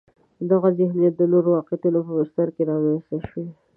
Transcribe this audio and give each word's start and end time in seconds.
دغه 0.51 0.69
ذهنیت 0.79 1.13
د 1.17 1.23
نورو 1.33 1.47
واقعیتونو 1.55 1.99
په 2.07 2.11
بستر 2.17 2.47
کې 2.55 2.61
رامنځته 2.69 3.17
شوی. 3.27 3.45